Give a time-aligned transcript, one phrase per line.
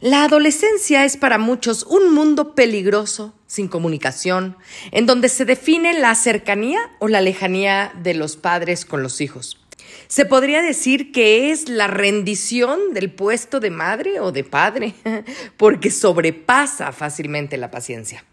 [0.00, 4.56] La adolescencia es para muchos un mundo peligroso, sin comunicación,
[4.92, 9.58] en donde se define la cercanía o la lejanía de los padres con los hijos.
[10.06, 14.94] Se podría decir que es la rendición del puesto de madre o de padre,
[15.56, 18.24] porque sobrepasa fácilmente la paciencia.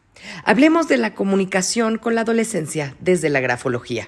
[0.44, 4.08] Hablemos de la comunicación con la adolescencia desde la grafología.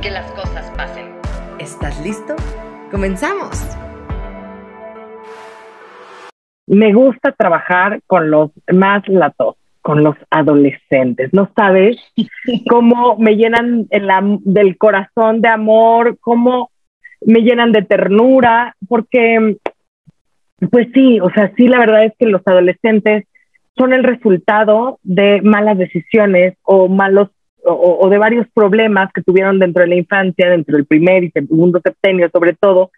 [0.00, 1.06] que las cosas pasen.
[1.58, 2.36] ¿Estás listo?
[2.90, 3.50] ¡Comenzamos!
[6.66, 11.32] Me gusta trabajar con los más latos, con los adolescentes.
[11.32, 11.96] No sabes
[12.68, 16.70] cómo me llenan del corazón de amor, cómo
[17.22, 19.56] me llenan de ternura, porque,
[20.70, 23.24] pues sí, o sea, sí, la verdad es que los adolescentes
[23.76, 27.30] son el resultado de malas decisiones o malos
[27.72, 31.80] o, de varios problemas que tuvieron dentro de la infancia, dentro del primer y segundo
[31.82, 32.90] septenio sobre todo,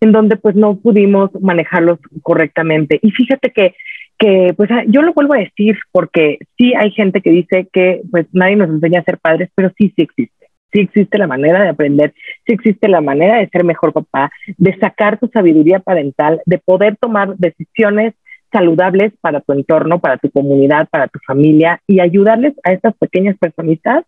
[0.00, 2.98] en donde pues no pudimos manejarlos correctamente.
[3.02, 3.74] Y fíjate que,
[4.18, 8.02] que pues ah, yo lo vuelvo a decir porque sí hay gente que dice que
[8.10, 10.34] pues nadie nos enseña a ser padres, pero sí, sí existe.
[10.72, 12.12] Sí existe la manera de aprender,
[12.44, 16.96] sí existe la manera de ser mejor papá, de sacar tu sabiduría parental, de poder
[16.96, 18.14] tomar decisiones
[18.52, 23.36] saludables para tu entorno, para tu comunidad, para tu familia y ayudarles a estas pequeñas
[23.38, 24.04] personitas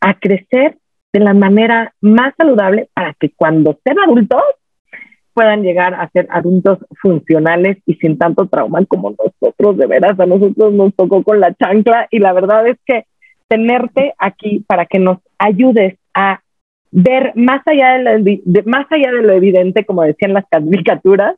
[0.00, 0.78] a crecer
[1.12, 4.42] de la manera más saludable para que cuando sean adultos
[5.34, 10.26] puedan llegar a ser adultos funcionales y sin tanto trauma como nosotros, de veras, a
[10.26, 12.06] nosotros nos tocó con la chancla.
[12.10, 13.04] Y la verdad es que
[13.48, 16.40] tenerte aquí para que nos ayudes a
[16.90, 21.36] ver más allá de lo, más allá de lo evidente, como decían las caricaturas,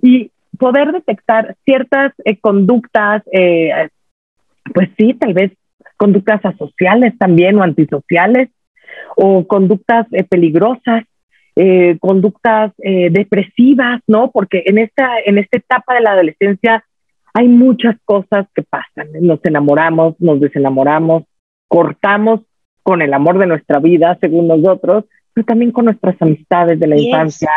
[0.00, 3.88] y poder detectar ciertas eh, conductas, eh,
[4.72, 5.52] pues sí, tal vez
[6.02, 8.50] conductas asociales también o antisociales,
[9.16, 11.04] o conductas eh, peligrosas,
[12.00, 14.30] conductas depresivas, ¿no?
[14.30, 16.82] Porque en esta, en esta etapa de la adolescencia
[17.34, 19.08] hay muchas cosas que pasan.
[19.20, 21.24] Nos enamoramos, nos desenamoramos,
[21.68, 22.40] cortamos
[22.82, 26.98] con el amor de nuestra vida, según nosotros, pero también con nuestras amistades de la
[26.98, 27.50] infancia,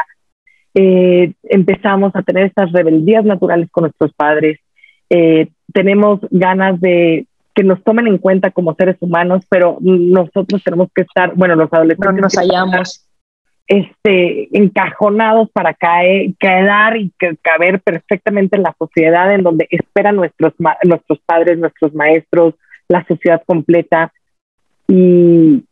[0.74, 4.60] eh, empezamos a tener estas rebeldías naturales con nuestros padres,
[5.10, 10.90] eh, tenemos ganas de que nos tomen en cuenta como seres humanos, pero nosotros tenemos
[10.94, 13.08] que estar, bueno, los adolescentes nos hallamos.
[13.68, 17.12] este, encajonados para caer, quedar y
[17.42, 22.56] caber perfectamente en la sociedad en donde esperan nuestros, nuestros padres, nuestros maestros,
[22.90, 24.12] la sociedad completa.
[24.88, 25.64] Y,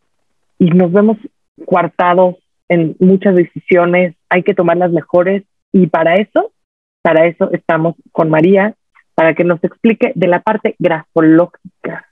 [0.58, 1.18] y nos vemos
[1.66, 2.38] coartados
[2.70, 5.44] en muchas decisiones, hay que tomar las mejores.
[5.74, 6.54] Y para eso,
[7.02, 8.74] para eso estamos con María,
[9.16, 12.08] para que nos explique de la parte grafológica,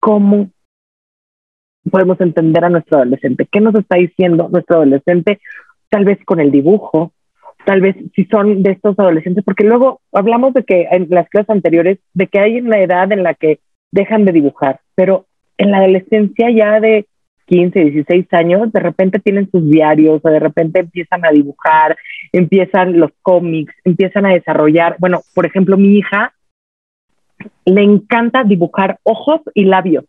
[0.00, 0.50] cómo
[1.90, 5.40] podemos entender a nuestro adolescente, qué nos está diciendo nuestro adolescente,
[5.88, 7.12] tal vez con el dibujo,
[7.64, 11.50] tal vez si son de estos adolescentes, porque luego hablamos de que en las clases
[11.50, 13.60] anteriores, de que hay una edad en la que
[13.92, 15.26] dejan de dibujar, pero
[15.58, 17.06] en la adolescencia ya de
[17.46, 21.96] 15, 16 años, de repente tienen sus diarios o de repente empiezan a dibujar,
[22.32, 24.96] empiezan los cómics, empiezan a desarrollar.
[24.98, 26.34] Bueno, por ejemplo, mi hija
[27.64, 30.04] le encanta dibujar ojos y labios.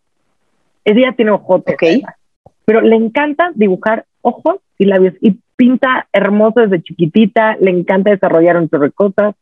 [0.84, 1.84] Ella tiene ojos, ok,
[2.66, 8.56] pero le encanta dibujar ojos y labios y pinta hermoso desde chiquitita, le encanta desarrollar
[8.58, 9.36] entre cosas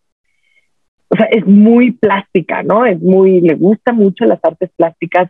[1.08, 2.86] o sea, es muy plástica, ¿no?
[2.86, 5.30] Es muy, le gusta mucho las artes plásticas,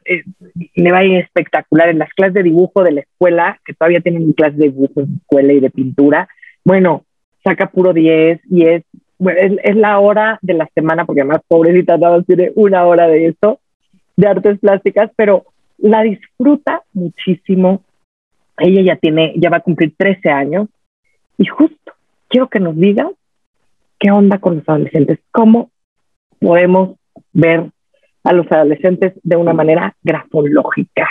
[0.76, 4.00] le va a ir espectacular en las clases de dibujo de la escuela, que todavía
[4.00, 6.30] tienen clases de dibujo en escuela y de pintura.
[6.64, 7.04] Bueno,
[7.44, 8.84] saca puro 10 y es,
[9.20, 13.60] es, la hora de la semana, porque además, pobrecita, nada tiene una hora de eso,
[14.16, 15.46] de artes plásticas, pero
[15.78, 17.84] la disfruta muchísimo.
[18.58, 20.70] Ella ya tiene, ya va a cumplir 13 años
[21.38, 21.92] y justo
[22.30, 23.10] quiero que nos diga
[24.06, 25.72] qué onda con los adolescentes, cómo
[26.40, 26.96] podemos
[27.34, 27.72] ver
[28.24, 31.10] a los adolescentes de una manera grafológica.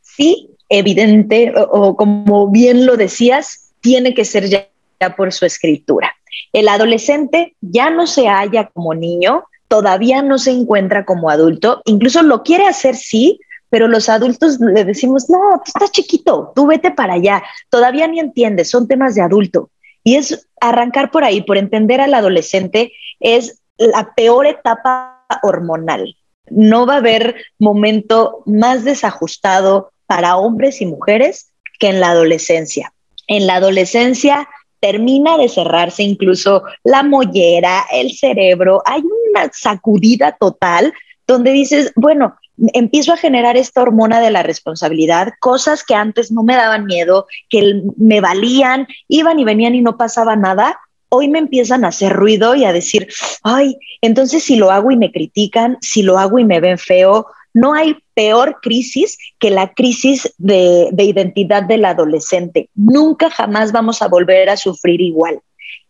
[0.00, 4.68] Sí, evidente, o, como bien lo decías, tiene que ser ya,
[5.16, 6.12] por su escritura.
[6.52, 12.22] El adolescente ya no se halla como niño, todavía no se encuentra como adulto, incluso
[12.22, 16.92] lo quiere hacer sí, pero los adultos le decimos, no, tú estás chiquito, tú vete
[16.92, 19.70] para allá, todavía ni entiendes, son temas de adulto.
[20.04, 26.16] Y es arrancar por ahí, por entender al adolescente, es la peor etapa hormonal.
[26.50, 32.92] No va a haber momento más desajustado para hombres y mujeres que en la adolescencia.
[33.26, 34.48] En la adolescencia
[34.80, 40.92] termina de cerrarse incluso la mollera, el cerebro, hay una sacudida total
[41.26, 42.36] donde dices, bueno,
[42.72, 47.26] empiezo a generar esta hormona de la responsabilidad, cosas que antes no me daban miedo,
[47.48, 50.78] que me valían, iban y venían y no pasaba nada,
[51.08, 53.08] hoy me empiezan a hacer ruido y a decir,
[53.42, 57.26] ay, entonces si lo hago y me critican, si lo hago y me ven feo,
[57.54, 62.68] no hay peor crisis que la crisis de, identidad del adolescente.
[62.74, 65.40] Nunca jamás vamos a volver a sufrir igual.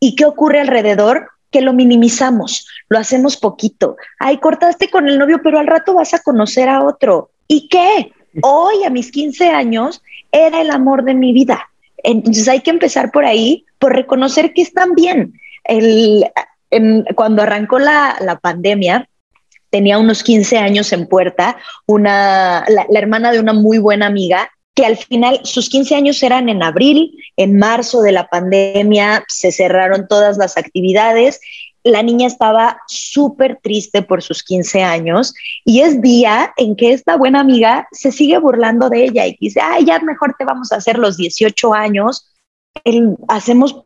[0.01, 1.29] ¿Y qué ocurre alrededor?
[1.51, 3.97] Que lo minimizamos, lo hacemos poquito.
[4.19, 7.31] Ay, cortaste con el novio, pero al rato vas a conocer a otro.
[7.47, 8.13] ¿Y qué?
[8.43, 10.03] Hoy, a mis 15 años,
[10.33, 11.69] era el amor de mi vida.
[11.99, 15.35] Entonces hay que empezar por ahí, por reconocer que están bien.
[17.15, 19.09] cuando arrancó la, la pandemia,
[19.71, 21.57] tenía unos 15 años en puerta,
[21.87, 26.49] una, la, hermana de una muy buena amiga, que al final sus 15 años eran
[26.49, 31.41] en abril, en marzo de la pandemia se cerraron todas las actividades.
[31.85, 35.35] La niña estaba súper triste por sus 15 años
[35.65, 39.61] y es día en que esta buena amiga se sigue burlando de ella y dice,
[39.63, 42.33] ay, ya mejor te vamos a hacer los 18 años.
[43.29, 43.85] hacemos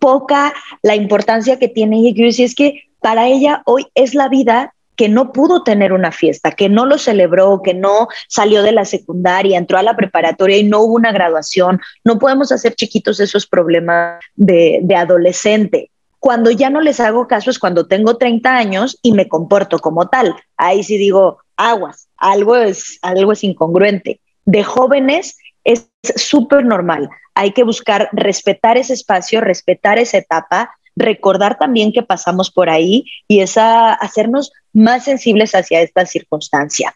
[0.00, 0.52] poca
[0.82, 5.08] la importancia que tiene y yo es que para ella hoy es la vida que
[5.08, 9.58] no pudo tener una fiesta, que no lo celebró, que no salió de la secundaria,
[9.58, 11.80] entró a la preparatoria y no hubo una graduación.
[12.04, 15.90] No podemos hacer chiquitos esos problemas de adolescente.
[16.22, 20.08] Cuando ya no les hago caso es cuando tengo 30 años y me comporto como
[20.08, 20.36] tal.
[20.56, 24.20] Ahí sí digo, aguas, algo es, algo es incongruente.
[24.44, 27.10] De jóvenes es súper normal.
[27.34, 33.04] Hay que buscar respetar ese espacio, respetar esa etapa, recordar también que pasamos por ahí
[33.26, 36.94] y esa hacernos más sensibles hacia esta circunstancia.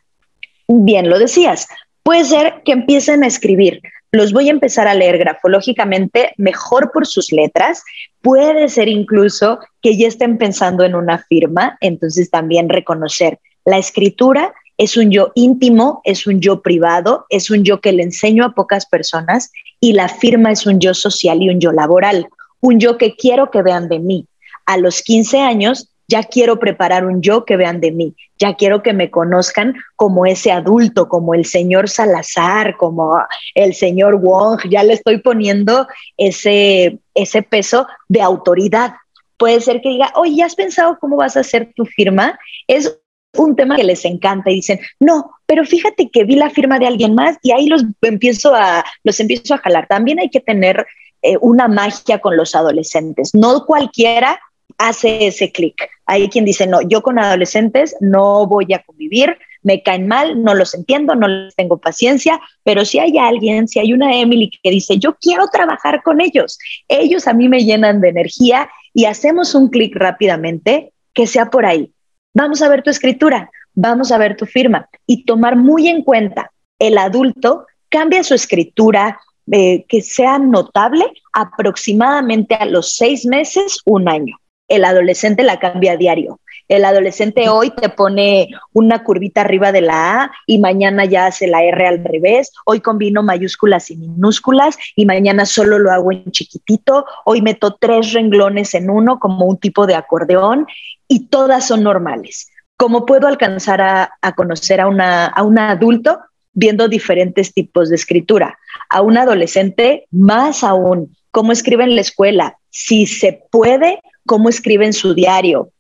[0.69, 1.67] Bien, lo decías,
[2.05, 3.83] puede ser que empiecen a escribir.
[4.13, 7.83] Los voy a empezar a leer grafológicamente mejor por sus letras.
[8.23, 14.55] Puede ser incluso que ya estén pensando en una firma, entonces también reconocer la escritura
[14.79, 18.55] es un yo íntimo, es un yo privado, es un yo que le enseño a
[18.55, 19.51] pocas personas
[19.81, 22.29] y la firma es un yo social y un yo laboral
[22.61, 24.27] un yo que quiero que vean de mí.
[24.67, 28.83] A los 15 años ya quiero preparar un yo que vean de mí, ya quiero
[28.83, 33.19] que me conozcan como ese adulto, como el señor Salazar, como
[33.55, 35.87] el señor Wong, ya le estoy poniendo
[36.17, 38.95] ese, ese peso de autoridad.
[39.37, 42.39] Puede ser que diga, oye, ¿ya has pensado cómo vas a hacer tu firma?
[42.67, 42.99] Es
[43.37, 46.87] un tema que les encanta y dicen, no, pero fíjate que vi la firma de
[46.87, 49.87] alguien más y ahí los empiezo a, los empiezo a jalar.
[49.87, 50.87] También hay que tener
[51.23, 53.35] eh, una magia con los adolescentes.
[53.35, 54.39] No cualquiera
[54.79, 55.89] hace ese clic.
[56.07, 60.55] Hay quien dice, no, yo con adolescentes no voy a convivir, me caen mal, no
[60.55, 64.71] los entiendo, no les tengo paciencia, pero si hay alguien, si hay una Emily que
[64.71, 66.59] dice, yo quiero trabajar con ellos,
[66.89, 71.67] ellos a mí me llenan de energía y hacemos un clic rápidamente, que sea por
[71.67, 71.93] ahí.
[72.35, 76.53] Vamos a ver tu escritura, vamos a ver tu firma y tomar muy en cuenta
[76.79, 79.21] el adulto cambia su escritura,
[79.51, 84.37] eh, que sea notable aproximadamente a los seis meses, un año.
[84.69, 86.41] El adolescente la cambia a diario.
[86.69, 91.47] El adolescente hoy te pone una curvita arriba de la A y mañana ya hace
[91.47, 92.53] la R al revés.
[92.65, 97.07] Hoy combino mayúsculas y minúsculas y mañana solo lo hago en chiquitito.
[97.25, 100.67] Hoy meto tres renglones en uno como un tipo de acordeón
[101.07, 102.49] y todas son normales.
[102.77, 106.19] ¿Cómo puedo alcanzar a, conocer a, una, a un adulto?
[106.53, 108.59] Viendo diferentes tipos de escritura
[108.89, 114.87] a un adolescente, más aún, cómo escribe en la escuela, si se puede, cómo escribe
[114.87, 115.71] en su diario,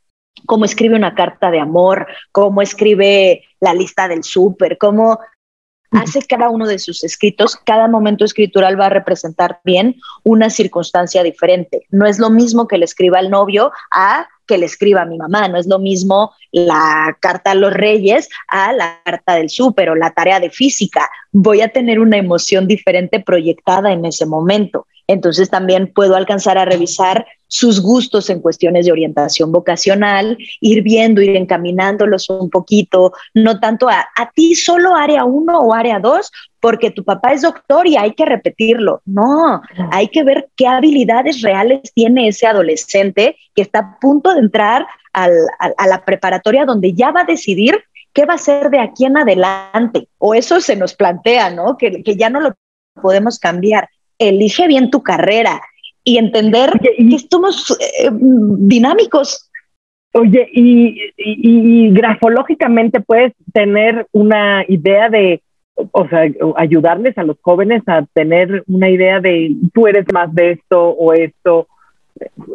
[0.46, 5.18] cómo escribe una carta de amor, cómo escribe la lista del súper, cómo
[5.90, 11.22] hace cada uno de sus escritos, cada momento escritural va a representar bien una circunstancia
[11.22, 11.86] diferente.
[11.90, 15.18] No es lo mismo que le escriba al novio a que le escriba a mi
[15.18, 19.90] mamá, no es lo mismo la carta a los reyes a la carta del súper
[19.90, 21.10] o la tarea de física.
[21.32, 24.86] Voy a tener una emoción diferente proyectada en ese momento.
[25.08, 31.20] Entonces también puedo alcanzar a revisar sus gustos en cuestiones de orientación vocacional, ir viendo,
[31.22, 36.30] ir encaminándolos un poquito, no tanto a, a ti solo área 1 o área 2,
[36.60, 39.02] porque tu papá es doctor y hay que repetirlo.
[39.04, 39.62] No,
[39.92, 44.86] hay que ver qué habilidades reales tiene ese adolescente que está a punto de entrar
[45.12, 47.82] a la preparatoria donde ya va a decidir
[48.16, 50.08] qué va a ser de aquí en adelante.
[50.18, 51.76] O eso se nos plantea, ¿no?
[51.76, 52.54] Que, ya no lo
[53.00, 53.90] podemos cambiar.
[54.18, 55.60] Elige bien tu carrera
[56.06, 59.50] y entender que somos eh, dinámicos.
[60.12, 65.42] Oye, y, grafológicamente puedes tener una idea de,
[65.74, 66.22] o sea,
[66.56, 71.12] ayudarles a los jóvenes a tener una idea de tú eres más de esto o
[71.12, 71.66] esto.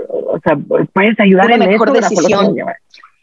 [0.08, 0.58] O sea,
[0.94, 2.56] puedes ayudar una en mejor decisión.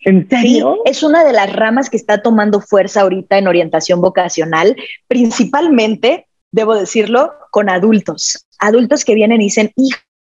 [0.05, 0.77] ¿En serio?
[0.85, 4.77] Sí, es una de las ramas que está tomando fuerza ahorita en orientación vocacional,
[5.09, 8.47] principalmente, debo decirlo, con adultos.
[8.61, 9.73] Adultos que vienen y dicen,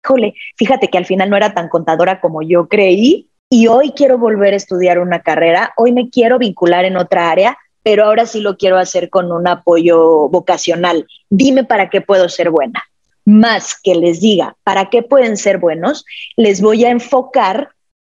[0.04, 4.18] híjole, fíjate que al final no era tan contadora como yo creí y hoy quiero
[4.18, 8.42] volver a estudiar una carrera, hoy me quiero vincular en otra área, pero ahora sí
[8.42, 11.06] lo quiero hacer con un apoyo vocacional.
[11.30, 12.84] Dime para qué puedo ser buena.
[13.26, 16.06] Más que les diga para qué pueden ser buenos,
[16.36, 17.70] les voy a enfocar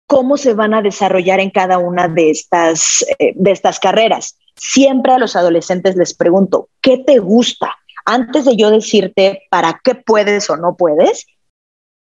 [0.06, 4.36] cómo se van a desarrollar en cada una de estas, eh, de estas carreras.
[4.56, 7.76] Siempre a los adolescentes les pregunto, ¿qué te gusta?
[8.04, 11.26] Antes de yo decirte para qué puedes o no puedes,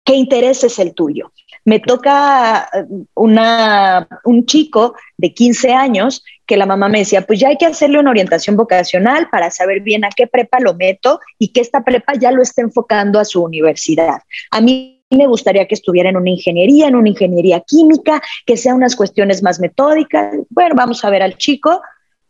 [0.04, 1.32] ¿qué interés es el tuyo?
[1.64, 2.68] Me toca
[3.14, 7.66] una, un chico de 15 años que la mamá me decía, pues ya hay que
[7.66, 11.84] hacerle una orientación vocacional para saber bien a qué prepa lo meto y que esta
[11.84, 14.18] prepa ya lo esté enfocando a su universidad.
[14.50, 18.74] A mí me gustaría que estuviera en una ingeniería, en una ingeniería química, que sea
[18.74, 20.34] unas cuestiones más metódicas.
[20.50, 21.80] Bueno, vamos a ver al chico.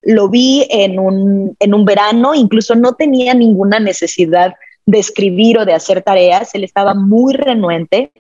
[0.03, 4.55] Lo vi en un, en un verano, incluso no tenía ninguna necesidad
[4.87, 8.13] de escribir o de hacer tareas, él estaba muy renuente.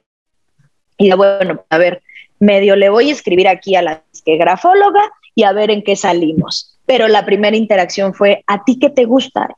[0.99, 2.02] Y bueno, a ver,
[2.38, 5.02] medio le voy a escribir aquí a la que grafóloga
[5.35, 6.78] y a ver en qué salimos.
[6.87, 9.49] Pero la primera interacción fue, ¿a ti qué te gusta?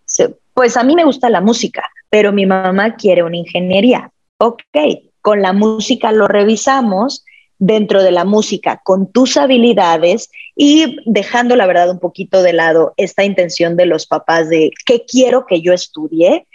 [0.55, 4.63] Pues a mí me gusta la música, pero mi mamá quiere una ingeniería ok,
[5.21, 7.25] con la música lo revisamos
[7.59, 12.93] dentro de la música con tus habilidades y dejando la verdad un poquito de lado
[12.97, 16.47] esta intención de los papás de qué quiero que yo estudie,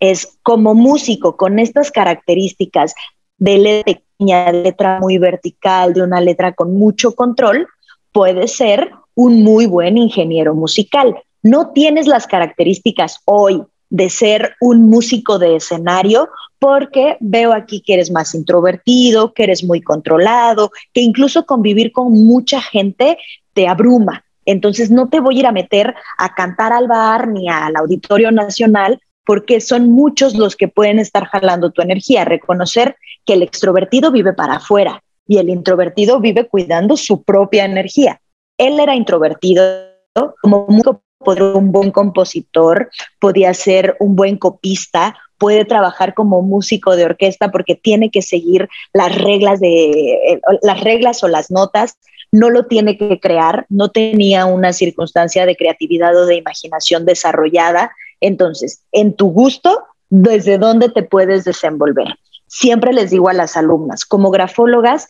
[0.00, 2.94] es como músico con estas características
[3.38, 7.66] de letra pequeña, letra muy vertical, de una letra con mucho control,
[8.12, 11.16] puede ser un muy buen ingeniero musical.
[11.42, 17.94] No tienes las características hoy de ser un músico de escenario, porque veo aquí que
[17.94, 23.18] eres más introvertido, que eres muy controlado, que incluso convivir con mucha gente
[23.52, 24.24] te abruma.
[24.44, 28.30] Entonces no te voy a ir a meter a cantar al bar ni al Auditorio
[28.32, 32.24] Nacional porque son muchos los que pueden estar jalando tu energía.
[32.24, 38.20] Reconocer que el extrovertido vive para afuera y el introvertido vive cuidando su propia energía.
[38.56, 39.64] Él era introvertido,
[40.40, 40.66] como
[41.18, 47.50] podría un buen compositor, podía ser un buen copista, puede trabajar como músico de orquesta
[47.50, 51.98] porque tiene que seguir las reglas de las reglas o las notas,
[52.32, 57.92] no lo tiene que crear, no tenía una circunstancia de creatividad o de imaginación desarrollada,
[58.20, 62.16] entonces, en tu gusto, desde dónde te puedes desenvolver.
[62.46, 65.08] Siempre les digo a las alumnas, como grafólogas,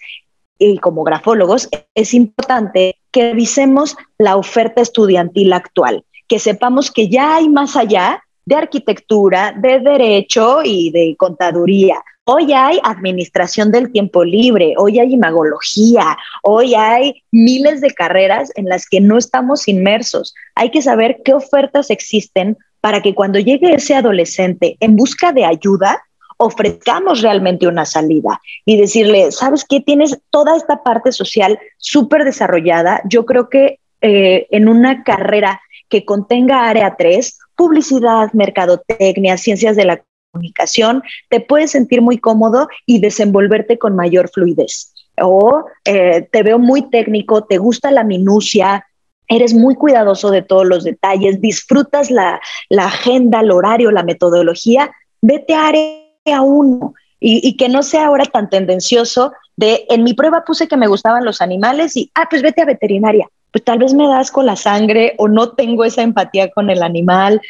[0.58, 7.36] y como grafólogos, es importante que revisemos la oferta estudiantil actual, que sepamos que ya
[7.36, 12.02] hay más allá de arquitectura, de derecho y de contaduría.
[12.25, 18.66] Hoy hay administración del tiempo libre, hoy hay imagología, hoy hay miles de carreras en
[18.66, 20.34] las que no estamos inmersos.
[20.54, 22.56] Hay que saber qué ofertas existen
[22.87, 26.05] para que cuando llegue ese adolescente en busca de ayuda,
[26.37, 29.81] ofrezcamos realmente una salida y decirle, ¿sabes qué?
[29.81, 33.02] Tienes toda esta parte social súper desarrollada.
[33.11, 39.87] Yo creo que eh, en una carrera que contenga área 3, publicidad, mercadotecnia, ciencias de
[39.87, 44.95] la comunicación, te puedes sentir muy cómodo y desenvolverte con mayor fluidez.
[45.21, 48.87] O eh, te veo muy técnico, te gusta la minucia,
[49.28, 54.90] eres muy cuidadoso de todos los detalles, disfrutas la, la agenda, el horario, la metodología,
[55.21, 60.14] vete a área a uno y, que no sea ahora tan tendencioso de en mi
[60.14, 63.28] prueba puse que me gustaban los animales y, ah, pues vete a veterinaria.
[63.52, 66.83] Pues tal vez me das con la sangre o no tengo esa empatía con el
[66.83, 67.40] animal.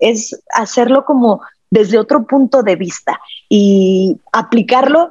[0.00, 5.10] Es hacerlo como desde otro punto de vista y aplicarlo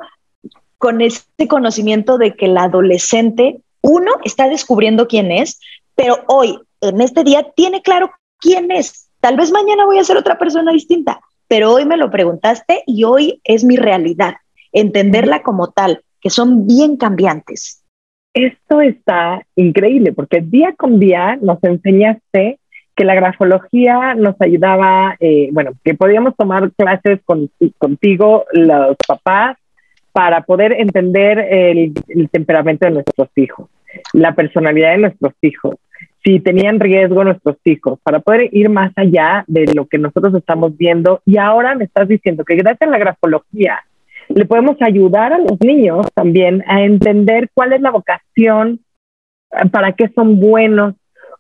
[0.77, 5.60] con ese conocimiento de que el adolescente, uno, está descubriendo quién es,
[5.96, 9.10] pero hoy, en este día, tiene claro quién es.
[9.20, 13.04] Tal vez mañana voy a ser otra persona distinta, pero hoy me lo preguntaste y
[13.04, 14.36] hoy es mi realidad,
[14.72, 17.84] entenderla como tal, que son bien cambiantes.
[18.34, 22.60] Esto está increíble porque día con día nos enseñaste
[22.96, 29.58] que la grafología nos ayudaba, eh, bueno, que podíamos tomar clases con, contigo, los papás,
[30.12, 31.94] para poder entender el,
[32.32, 33.68] temperamento de nuestros hijos,
[34.14, 35.76] la personalidad de nuestros hijos,
[36.24, 40.77] si tenían riesgo nuestros hijos, para poder ir más allá de lo que nosotros estamos
[40.77, 41.22] viendo.
[41.25, 43.82] Y ahora me estás diciendo que gracias a la grafología
[44.30, 48.80] le podemos ayudar a los niños también a entender cuál es la vocación,
[49.72, 50.96] para qué son buenos,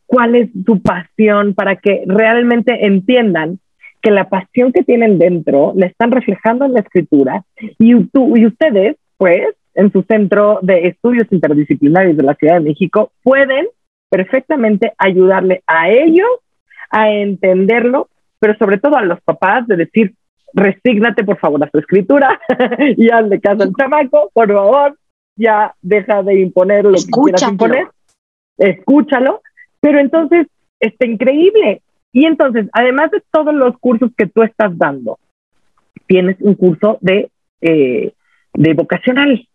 [0.05, 3.59] cuál es su pasión, para que realmente entiendan
[4.01, 7.43] que la pasión que tienen dentro la están reflejando en la escritura
[7.79, 13.11] y, y ustedes, pues, en su centro de estudios interdisciplinarios de la Ciudad de México,
[13.23, 13.65] pueden
[14.13, 16.29] perfectamente ayudarle a ellos
[16.91, 20.13] a entenderlo, pero sobre todo a los papás de decir,
[20.53, 22.39] resígnate por favor a su escritura
[22.95, 24.95] y hazle caso al chamaco, por favor,
[25.35, 27.87] ya deja de imponer lo que quieras imponer,
[28.59, 29.41] escúchalo,
[29.79, 30.45] pero entonces
[30.79, 31.81] está increíble.
[32.11, 35.17] Y entonces, además de todos los cursos que tú estás dando,
[36.05, 38.13] tienes un curso de, eh,
[38.53, 39.47] de vocacional.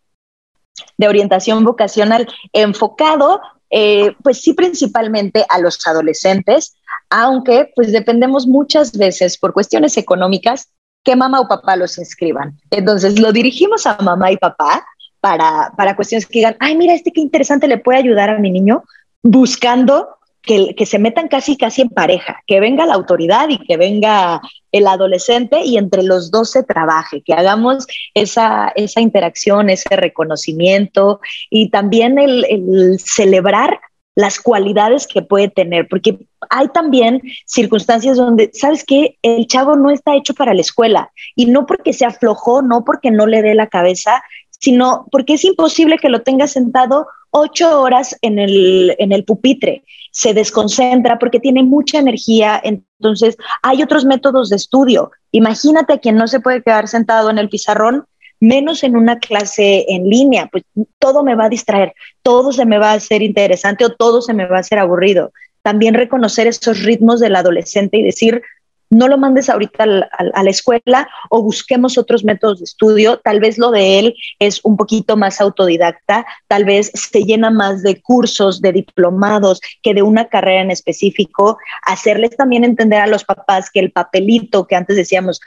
[0.97, 3.39] De orientación vocacional enfocado,
[3.69, 6.75] eh, pues sí, principalmente a los adolescentes,
[7.09, 10.69] aunque pues dependemos muchas veces por cuestiones económicas
[11.03, 12.57] que mamá o papá los inscriban.
[12.71, 14.85] Entonces lo dirigimos a mamá y papá
[15.21, 18.51] para, para cuestiones que digan, ay, mira, este qué interesante le puede ayudar a mi
[18.51, 18.83] niño,
[19.23, 24.41] buscando que, se metan casi, casi en pareja, que venga la autoridad y que venga
[24.71, 31.19] el adolescente y entre los dos se trabaje, que hagamos esa, esa interacción, ese reconocimiento
[31.49, 33.79] y también el, el celebrar
[34.15, 36.19] las cualidades que puede tener, porque
[36.49, 39.17] hay también circunstancias donde, ¿sabes qué?
[39.21, 43.11] El chavo no está hecho para la escuela y no porque se aflojó, no porque
[43.11, 48.15] no le dé la cabeza, sino porque es imposible que lo tenga sentado ocho horas
[48.21, 49.83] en el, en el pupitre.
[50.11, 52.59] Se desconcentra porque tiene mucha energía.
[52.63, 55.11] Entonces, hay otros métodos de estudio.
[55.31, 58.05] Imagínate a quien no se puede quedar sentado en el pizarrón,
[58.39, 60.47] menos en una clase en línea.
[60.51, 60.63] Pues
[60.97, 61.93] todo me va a distraer,
[62.23, 65.31] todo se me va a hacer interesante o todo se me va a hacer aburrido.
[65.61, 68.41] También reconocer esos ritmos del adolescente y decir,
[68.89, 73.19] no lo mandes ahorita a la escuela o busquemos otros métodos de estudio.
[73.19, 77.83] Tal vez lo de él es un poquito más autodidacta, tal vez se llena más
[77.83, 81.57] de cursos, de diplomados que de una carrera en específico.
[81.85, 85.39] Hacerles también entender a los papás que el papelito que antes decíamos,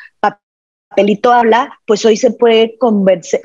[0.88, 2.76] papelito habla, pues hoy se puede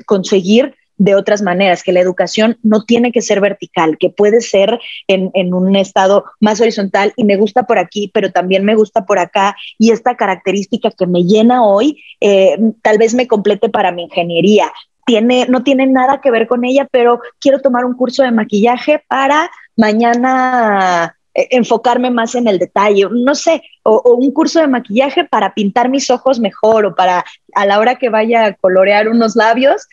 [0.06, 4.78] conseguir de otras maneras, que la educación no tiene que ser vertical, que puede ser
[5.06, 9.18] en, un estado más horizontal y me gusta por aquí, pero también me gusta por
[9.18, 14.02] acá y esta característica que me llena hoy, eh, tal vez me complete para mi
[14.04, 14.72] ingeniería.
[15.06, 19.02] Tiene, no tiene nada que ver con ella, pero quiero tomar un curso de maquillaje
[19.08, 25.24] para mañana eh, enfocarme más en el detalle, no sé, o, un curso de maquillaje
[25.24, 29.36] para pintar mis ojos mejor o para a la hora que vaya a colorear unos
[29.36, 29.86] labios,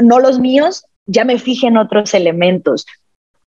[0.00, 2.86] no los míos, ya me fije en otros elementos.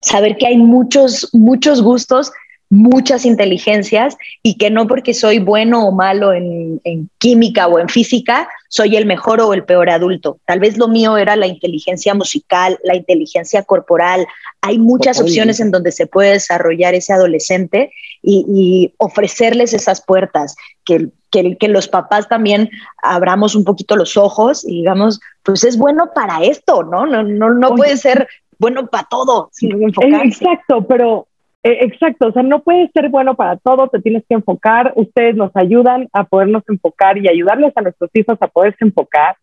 [0.01, 2.31] Saber que hay muchos, muchos gustos,
[2.69, 6.81] muchas inteligencias y que no porque soy bueno o malo en,
[7.17, 10.39] química o en física, soy el mejor o el peor adulto.
[10.45, 14.27] Tal vez lo mío era la inteligencia musical, la inteligencia corporal.
[14.61, 20.55] Hay muchas opciones en donde se puede desarrollar ese adolescente y, y ofrecerles esas puertas,
[20.85, 22.69] que que, los papás también
[23.01, 27.05] abramos un poquito los ojos y digamos, pues es bueno para esto, ¿no?
[27.05, 28.27] No, no, no puede ser
[28.59, 30.43] bueno para todo sin enfocarse.
[30.43, 31.27] Exacto, pero
[31.63, 35.35] eh, exacto, o sea, no puede ser bueno para todo, te tienes que enfocar, ustedes
[35.35, 39.35] nos ayudan a podernos enfocar y ayudarles a nuestros hijos a poderse enfocar,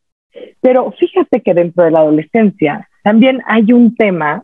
[0.61, 4.43] pero fíjate que dentro de la adolescencia también hay un tema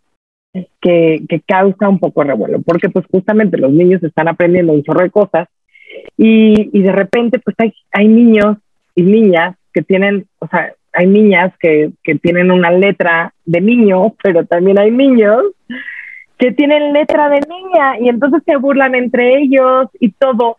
[0.81, 5.03] que, que causa un poco revuelo, porque pues justamente los niños están aprendiendo un chorro
[5.03, 5.49] de cosas
[6.17, 8.59] y, y de repente, pues hay, hay niños
[8.95, 14.15] y niñas que tienen, o sea, hay niñas que, que tienen una letra de niño,
[14.23, 15.45] pero también hay niños
[16.39, 20.57] que tienen letra de niña y entonces se burlan entre ellos y todo.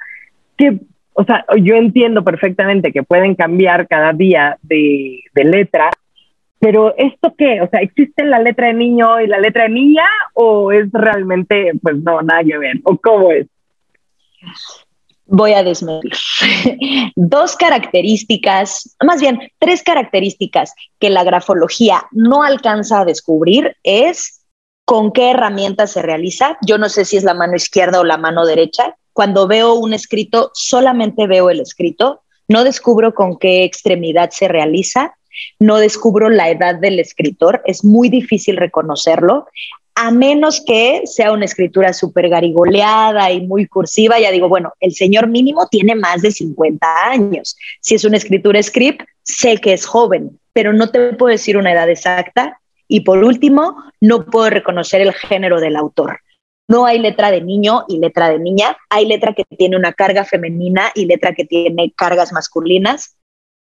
[0.58, 0.80] Que,
[1.14, 5.90] o sea, yo entiendo perfectamente que pueden cambiar cada día de, de letra,
[6.60, 7.62] pero ¿esto qué?
[7.62, 11.72] O sea, ¿existe la letra de niño y la letra de niña o es realmente,
[11.82, 12.76] pues no, nada que ver?
[12.84, 13.48] ¿O cómo es?
[15.26, 16.12] Voy a desmedir.
[17.16, 24.42] Dos características, más bien tres características que la grafología no alcanza a descubrir es
[24.86, 26.58] con qué herramienta se realiza.
[26.66, 28.96] Yo no sé si es la mano izquierda o la mano derecha.
[29.14, 32.24] Cuando veo un escrito, solamente veo el escrito.
[32.48, 35.16] No descubro con qué extremidad se realiza.
[35.60, 37.62] No descubro la edad del escritor.
[37.66, 39.48] Es muy difícil reconocerlo
[40.04, 44.94] a menos que sea una escritura súper garigoleada y muy cursiva, ya digo, bueno, el
[44.94, 47.56] señor mínimo tiene más de 50 años.
[47.82, 51.72] Si es una escritura script, sé que es joven, pero no te puedo decir una
[51.72, 52.60] edad exacta.
[52.88, 56.22] Y por último, no puedo reconocer el género del autor.
[56.68, 60.26] No hay letra de niño y letra de niña, hay letra que tiene una carga
[60.26, 63.18] femenina y letra que tiene cargas masculinas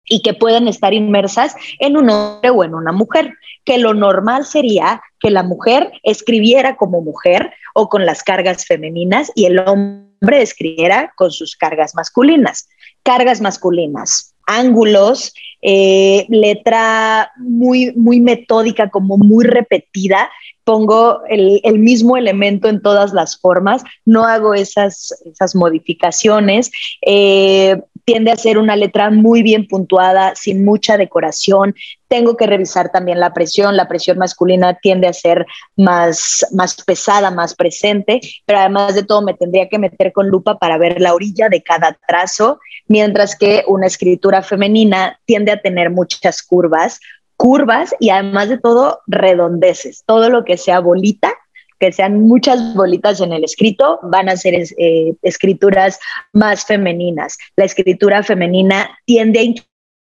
[0.06, 3.32] y que pueden estar inmersas en un hombre o en una mujer,
[3.64, 9.32] que lo normal sería que la mujer escribiera como mujer o con las cargas femeninas
[9.34, 12.68] y el hombre escribiera con sus cargas masculinas.
[13.02, 20.30] Cargas masculinas, ángulos, eh, letra muy, muy metódica, como muy repetida,
[20.64, 26.70] pongo el, mismo elemento en todas las formas, no hago esas, esas modificaciones.
[27.06, 31.74] Eh, tiende a ser una letra muy bien puntuada, sin mucha decoración.
[32.08, 33.76] Tengo que revisar también la presión.
[33.76, 39.22] La presión masculina tiende a ser más, más pesada, más presente, pero además de todo
[39.22, 43.64] me tendría que meter con lupa para ver la orilla de cada trazo, mientras que
[43.66, 47.00] una escritura femenina tiende a tener muchas curvas,
[47.36, 50.04] curvas y además de todo redondeces.
[50.06, 51.32] Todo lo que sea bolita
[51.78, 55.98] que sean muchas bolitas en el escrito, van a ser eh, escrituras
[56.32, 57.36] más femeninas.
[57.56, 59.42] La escritura femenina tiende a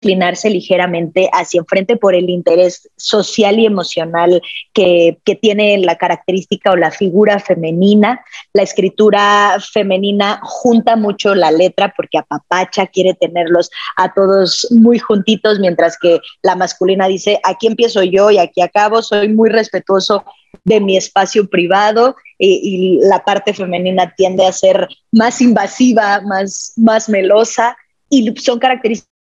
[0.01, 4.41] inclinarse ligeramente hacia enfrente por el interés social y emocional
[4.73, 8.25] que, que, tiene la característica o la figura femenina.
[8.53, 15.59] La escritura femenina junta mucho la letra porque apapacha, quiere tenerlos a todos muy juntitos,
[15.59, 20.25] mientras que la masculina dice, aquí empiezo yo y aquí acabo, soy muy respetuoso
[20.65, 27.09] de mi espacio privado y, la parte femenina tiende a ser más invasiva, más, más
[27.09, 27.77] melosa
[28.11, 29.18] y son características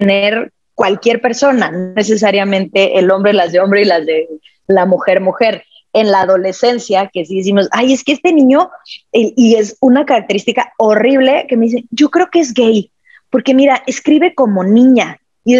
[0.00, 4.28] tener cualquier persona, necesariamente el hombre, las de hombre y las de
[4.66, 5.64] la mujer, mujer.
[5.92, 8.70] En la adolescencia, que sí decimos, ay, es que este niño,
[9.12, 12.92] y es una característica horrible que me dice, yo creo que es gay,
[13.28, 15.56] porque mira, escribe como niña, y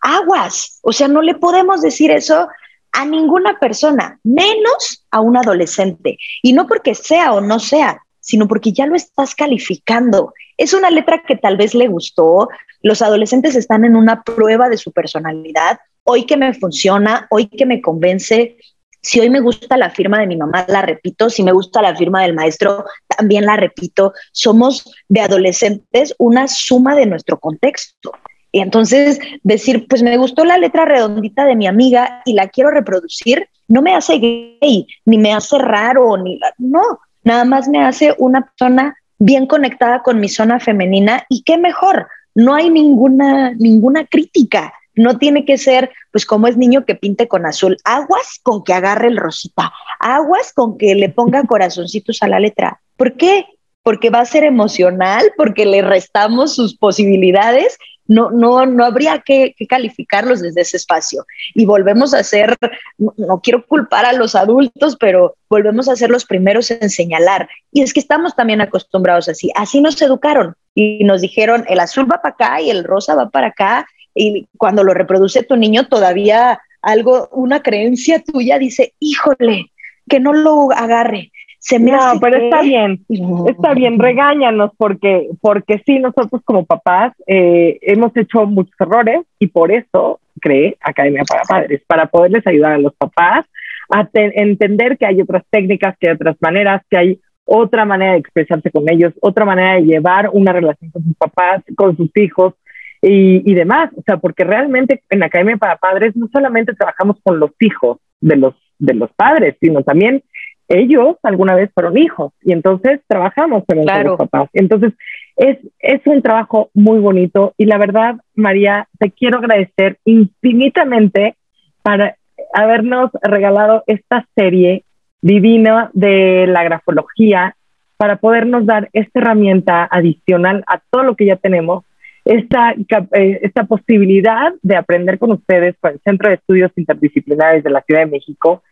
[0.00, 2.48] aguas, o sea, no le podemos decir eso
[2.90, 6.18] a ninguna persona, menos a un adolescente.
[6.42, 10.34] Y no porque sea o no sea, sino porque ya lo estás calificando.
[10.58, 12.50] Es una letra que tal vez le gustó.
[12.82, 15.78] Los adolescentes están en una prueba de su personalidad.
[16.04, 18.58] Hoy que me funciona, hoy que me convence.
[19.00, 21.30] Si hoy me gusta la firma de mi mamá, la repito.
[21.30, 24.12] Si me gusta la firma del maestro, también la repito.
[24.32, 28.12] Somos de adolescentes una suma de nuestro contexto.
[28.52, 32.70] Y entonces decir, pues me gustó la letra redondita de mi amiga y la quiero
[32.70, 38.14] reproducir, no me hace gay, ni me hace raro, ni no, nada más me hace
[38.18, 44.06] una persona bien conectada con mi zona femenina y qué mejor, no hay ninguna, ninguna
[44.06, 48.64] crítica, no tiene que ser, pues como es niño que pinte con azul, aguas con
[48.64, 52.80] que agarre el rosita, aguas con que le ponga corazoncitos a la letra.
[52.96, 53.46] ¿Por qué?
[53.82, 59.54] Porque va a ser emocional, porque le restamos sus posibilidades no, no, no habría que,
[59.68, 61.24] calificarlos desde ese espacio.
[61.54, 62.56] Y volvemos a ser,
[62.96, 67.48] no, quiero culpar a los adultos, pero volvemos a ser los primeros en señalar.
[67.70, 69.50] Y es que estamos también acostumbrados así.
[69.54, 73.28] Así nos educaron y nos dijeron, el azul va para acá y el rosa va
[73.28, 73.86] para acá.
[74.14, 79.66] Y cuando lo reproduce tu niño, todavía algo, una creencia tuya dice, híjole,
[80.08, 81.30] que no lo agarre
[81.78, 83.04] no, pero está bien,
[83.46, 89.48] está bien, regáñanos porque, porque sí, nosotros como papás eh, hemos hecho muchos errores y
[89.48, 93.44] por eso creé Academia para Padres, para poderles ayudar a los papás
[93.90, 98.18] a entender que hay otras técnicas, que hay otras maneras, que hay otra manera de
[98.18, 102.54] expresarse con ellos, otra manera de llevar una relación con sus papás, con sus hijos
[103.00, 103.90] y, y demás.
[103.96, 108.36] O sea, porque realmente en Academia para Padres no solamente trabajamos con los hijos de
[108.36, 110.22] los, de los padres, sino también
[110.68, 114.50] ellos alguna vez fueron hijos y entonces trabajamos con los papás.
[114.52, 114.92] Entonces
[115.36, 121.36] es, es un trabajo muy bonito y la verdad, María, te quiero agradecer infinitamente
[121.82, 122.16] para
[122.52, 124.84] habernos regalado esta serie
[125.20, 127.56] divina de la grafología
[127.96, 131.84] para podernos dar esta herramienta adicional a todo lo que ya tenemos,
[132.24, 137.70] esta, eh, esta posibilidad de aprender con ustedes con el Centro de Estudios Interdisciplinares de
[137.70, 138.62] la Ciudad de México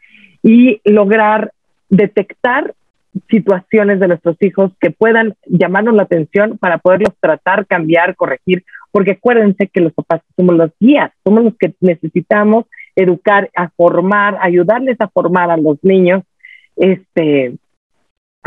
[0.43, 1.53] y lograr
[1.89, 2.75] detectar
[3.31, 9.13] situaciones de nuestros hijos que puedan llamarnos la atención para poderlos tratar, cambiar, corregir, porque
[9.13, 15.01] acuérdense que los papás somos los guías, somos los que necesitamos educar, a formar, ayudarles
[15.01, 16.23] a formar a los niños,
[16.77, 17.57] este,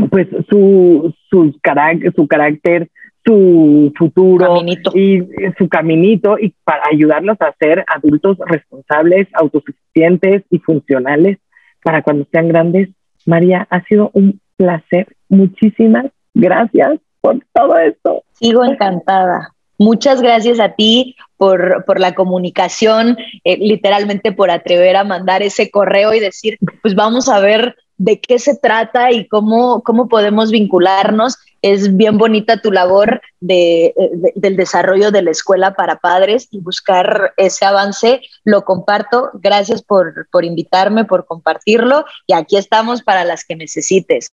[0.10, 2.90] pues su, su carácter,
[3.26, 5.22] su futuro y
[5.58, 11.38] su caminito y para ayudarlos a ser adultos responsables, autosuficientes y funcionales
[11.84, 12.90] para cuando sean grandes
[13.30, 15.16] María, ha sido un placer.
[15.30, 18.24] Muchísimas gracias por todo esto.
[18.34, 19.54] Sigo encantada.
[19.78, 25.72] Muchas gracias a ti por, por la comunicación, eh, literalmente por atrever a mandar ese
[25.72, 30.52] correo y decir, pues vamos a ver de qué se trata y cómo, cómo podemos
[30.52, 31.38] vincularnos.
[31.62, 33.94] Es bien bonita tu labor de,
[34.36, 38.22] del desarrollo de la escuela para padres y buscar ese avance.
[38.44, 39.32] Lo comparto.
[39.34, 44.32] Gracias por, por invitarme, por compartirlo y aquí estamos para las que necesites.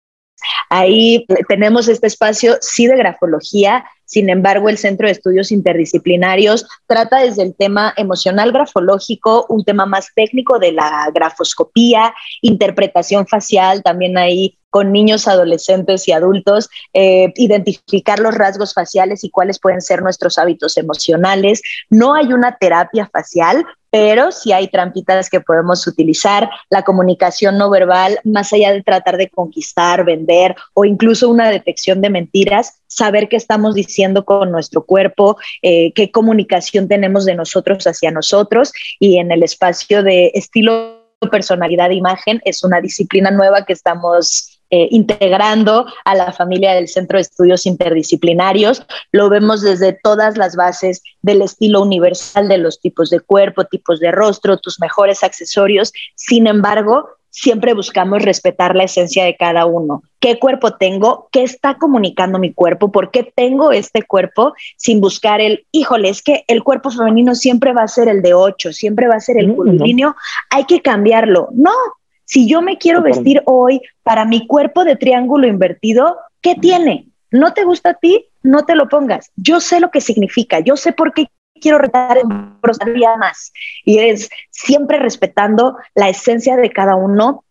[0.70, 7.22] Ahí tenemos este espacio, sí, de grafología, sin embargo, el Centro de Estudios Interdisciplinarios trata
[7.22, 14.16] desde el tema emocional grafológico, un tema más técnico de la grafoscopía, interpretación facial, también
[14.20, 20.04] ahí con niños, adolescentes y adultos, eh, identificar los rasgos faciales y cuáles pueden ser
[20.04, 21.64] nuestros hábitos emocionales.
[21.90, 26.50] No hay una terapia facial, pero sí hay trampitas que podemos utilizar.
[26.72, 32.02] La comunicación no verbal, más allá de tratar de conquistar, vender o incluso una detección
[32.02, 37.86] de mentiras, saber qué estamos diciendo con nuestro cuerpo, eh, qué comunicación tenemos de nosotros
[37.86, 43.66] hacia nosotros y en el espacio de estilo personalidad de imagen es una disciplina nueva
[43.66, 48.84] que estamos eh, integrando a la familia del Centro de Estudios Interdisciplinarios.
[49.12, 54.00] Lo vemos desde todas las bases del estilo universal de los tipos de cuerpo, tipos
[54.00, 55.94] de rostro, tus mejores accesorios.
[56.16, 60.02] Sin embargo, siempre buscamos respetar la esencia de cada uno.
[60.20, 61.30] ¿Qué cuerpo tengo?
[61.32, 62.92] ¿Qué está comunicando mi cuerpo?
[62.92, 67.74] ¿Por qué tengo este cuerpo sin buscar el, híjole, es que el cuerpo femenino siempre
[67.74, 70.16] va a ser el de 8, siempre va a ser el curvilíneo,
[70.50, 71.50] hay que cambiarlo.
[71.52, 71.74] No,
[72.26, 77.08] si yo me quiero vestir hoy para mi cuerpo de triángulo invertido, ¿qué tiene?
[77.32, 78.28] ¿No te gusta a ti?
[78.42, 79.32] No te lo pongas.
[79.36, 81.28] Yo sé lo que significa, yo sé por qué
[81.60, 82.28] quiero retar en
[83.18, 83.54] más.
[83.86, 87.44] Y es siempre respetando la esencia de cada uno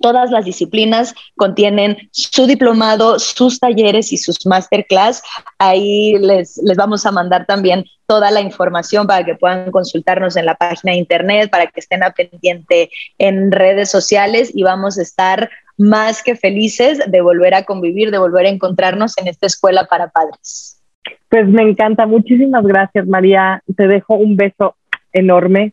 [0.00, 5.22] Todas las disciplinas contienen su diplomado, sus talleres y sus masterclass.
[5.58, 10.46] Ahí les, les vamos a mandar también toda la información para que puedan consultarnos en
[10.46, 15.02] la página de internet, para que estén a pendiente en redes sociales y vamos a
[15.02, 19.86] estar más que felices de volver a convivir, de volver a encontrarnos en esta escuela
[19.86, 20.80] para padres.
[21.28, 22.06] Pues me encanta.
[22.06, 23.62] Muchísimas gracias, María.
[23.76, 24.76] Te dejo un beso
[25.12, 25.72] enorme.